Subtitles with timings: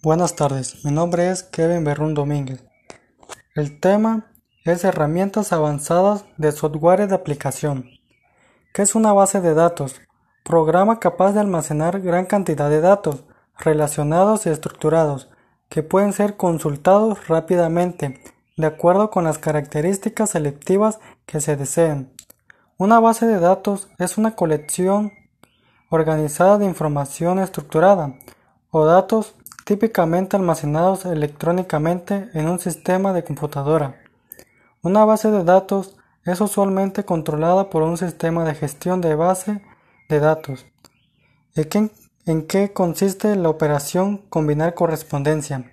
[0.00, 2.62] Buenas tardes, mi nombre es Kevin Berrún Domínguez.
[3.56, 4.30] El tema
[4.64, 7.90] es herramientas avanzadas de software de aplicación.
[8.72, 10.00] ¿Qué es una base de datos?
[10.44, 13.24] Programa capaz de almacenar gran cantidad de datos
[13.58, 15.30] relacionados y estructurados
[15.68, 18.22] que pueden ser consultados rápidamente
[18.56, 22.14] de acuerdo con las características selectivas que se deseen.
[22.76, 25.10] Una base de datos es una colección
[25.90, 28.14] organizada de información estructurada
[28.70, 29.34] o datos
[29.68, 34.00] típicamente almacenados electrónicamente en un sistema de computadora.
[34.80, 39.60] Una base de datos es usualmente controlada por un sistema de gestión de base
[40.08, 40.64] de datos.
[42.24, 45.70] ¿En qué consiste la operación combinar correspondencia?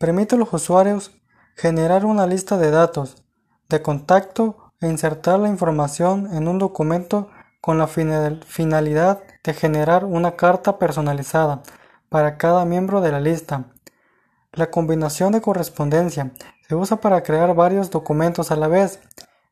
[0.00, 1.12] Permite a los usuarios
[1.54, 3.22] generar una lista de datos
[3.68, 10.32] de contacto e insertar la información en un documento con la finalidad de generar una
[10.34, 11.62] carta personalizada
[12.10, 13.72] para cada miembro de la lista.
[14.52, 16.32] La combinación de correspondencia
[16.68, 19.00] se usa para crear varios documentos a la vez.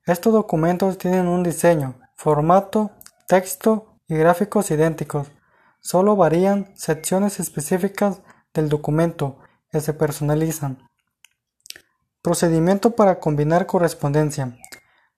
[0.04, 2.90] Estos documentos tienen un diseño, formato,
[3.28, 5.28] texto y gráficos idénticos.
[5.80, 8.20] Solo varían secciones específicas
[8.52, 9.38] del documento
[9.70, 10.88] que se personalizan.
[12.22, 14.58] Procedimiento para combinar correspondencia.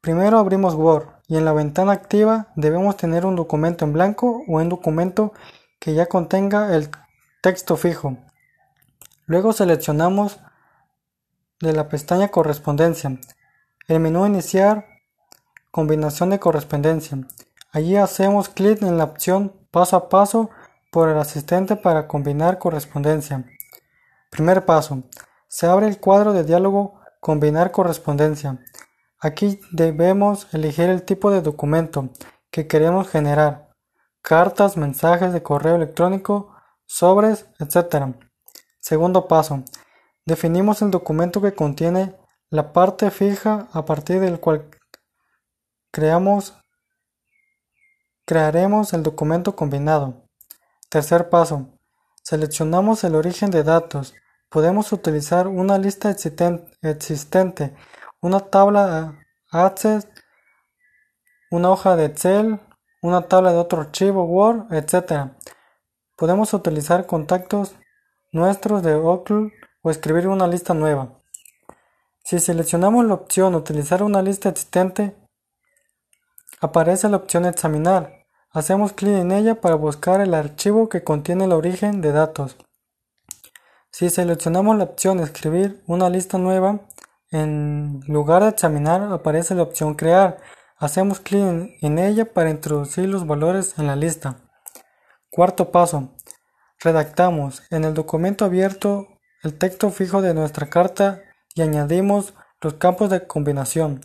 [0.03, 4.57] Primero abrimos Word y en la ventana activa debemos tener un documento en blanco o
[4.59, 5.33] un documento
[5.79, 6.91] que ya contenga el
[7.43, 8.19] Texto fijo.
[9.25, 10.41] Luego seleccionamos
[11.59, 13.19] de la pestaña Correspondencia.
[13.89, 14.85] El menú Iniciar
[15.71, 17.17] Combinación de correspondencia.
[17.73, 20.51] Allí hacemos clic en la opción Paso a paso
[20.93, 23.47] por el asistente para combinar correspondencia.
[24.29, 25.05] Primer paso.
[25.49, 28.59] Se abre el cuadro de diálogo Combinar correspondencia.
[29.19, 32.11] Aquí debemos elegir el tipo de documento
[32.51, 33.71] que queremos generar.
[34.21, 36.55] Cartas, mensajes de correo electrónico,
[36.91, 38.17] sobres, etc.
[38.81, 39.63] Segundo paso.
[40.27, 42.17] Definimos el documento que contiene
[42.51, 44.69] la parte fija a partir del cual
[45.93, 46.53] crearemos
[48.93, 50.25] el documento combinado.
[50.89, 51.69] Tercer paso.
[52.25, 54.15] Seleccionamos el origen de datos.
[54.49, 57.75] Podemos utilizar una lista existente,
[58.21, 59.17] una tabla
[59.53, 60.09] Access,
[61.53, 62.61] una hoja de Excel,
[63.01, 65.33] una tabla de otro archivo Word, etc.
[66.21, 67.77] Podemos utilizar contactos
[68.31, 71.19] nuestros de Outlook o escribir una lista nueva.
[72.23, 75.17] Si seleccionamos la opción Utilizar una lista existente,
[76.61, 78.27] aparece la opción Examinar.
[78.51, 82.59] Hacemos clic en ella para buscar el archivo que contiene el origen de datos.
[83.91, 86.81] Si seleccionamos la opción Escribir una lista nueva,
[87.31, 90.37] en lugar de examinar aparece la opción Crear.
[90.77, 94.50] Hacemos clic en ella para introducir los valores en la lista.
[95.33, 96.11] Cuarto paso.
[96.81, 99.07] Redactamos en el documento abierto
[99.45, 101.23] el texto fijo de nuestra carta
[101.55, 104.01] y añadimos los campos de combinación.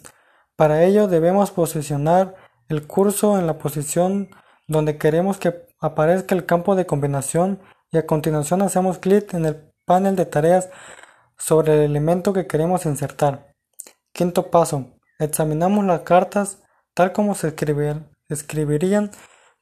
[0.55, 2.35] Para ello debemos posicionar
[2.69, 4.29] el curso en la posición
[4.67, 7.59] donde queremos que aparezca el campo de combinación
[7.91, 10.69] y a continuación hacemos clic en el panel de tareas
[11.39, 13.51] sobre el elemento que queremos insertar.
[14.13, 14.91] Quinto paso.
[15.17, 16.59] Examinamos las cartas
[16.93, 17.55] tal como se
[18.29, 19.11] escribirían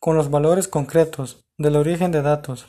[0.03, 2.67] con los valores concretos del origen de datos.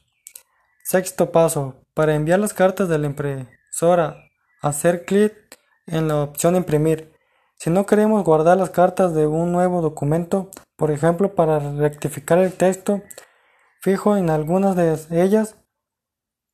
[0.85, 1.75] Sexto paso.
[1.93, 4.29] Para enviar las cartas de la impresora,
[4.63, 5.35] hacer clic
[5.89, 7.13] en la opción imprimir.
[7.57, 12.53] Si no queremos guardar las cartas de un nuevo documento, por ejemplo para rectificar el
[12.53, 13.03] texto
[13.81, 15.57] fijo en algunas de ellas,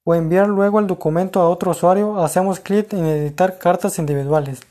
[0.06, 4.62] o enviar luego el documento a otro usuario, hacemos clic en editar cartas individuales.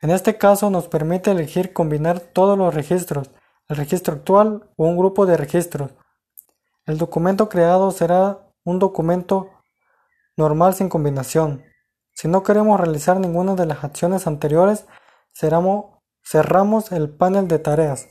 [0.00, 3.28] En este caso nos permite elegir combinar todos los registros,
[3.72, 5.92] el registro actual o un grupo de registros.
[6.84, 9.48] El documento creado será un documento
[10.36, 11.64] normal sin combinación.
[12.12, 14.84] Si no queremos realizar ninguna de las acciones anteriores,
[15.32, 18.08] cerramos el panel de tareas.